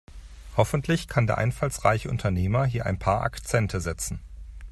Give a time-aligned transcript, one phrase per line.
[0.57, 4.19] Hoffentlich kann der einfallsreiche Unternehmer hier ein paar Akzente setzen.